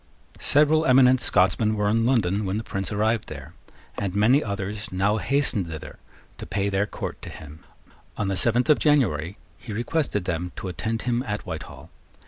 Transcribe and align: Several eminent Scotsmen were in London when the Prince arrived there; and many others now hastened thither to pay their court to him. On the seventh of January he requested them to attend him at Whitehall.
Several 0.39 0.83
eminent 0.87 1.21
Scotsmen 1.21 1.75
were 1.75 1.87
in 1.87 2.07
London 2.07 2.43
when 2.43 2.57
the 2.57 2.63
Prince 2.63 2.91
arrived 2.91 3.27
there; 3.29 3.53
and 3.99 4.15
many 4.15 4.43
others 4.43 4.91
now 4.91 5.17
hastened 5.17 5.67
thither 5.67 5.99
to 6.39 6.47
pay 6.47 6.69
their 6.69 6.87
court 6.87 7.21
to 7.21 7.29
him. 7.29 7.63
On 8.17 8.27
the 8.27 8.35
seventh 8.35 8.67
of 8.67 8.79
January 8.79 9.37
he 9.59 9.71
requested 9.71 10.25
them 10.25 10.53
to 10.55 10.69
attend 10.69 11.03
him 11.03 11.21
at 11.27 11.45
Whitehall. 11.45 11.91